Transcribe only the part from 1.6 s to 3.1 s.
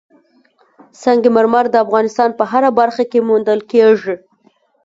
د افغانستان په هره برخه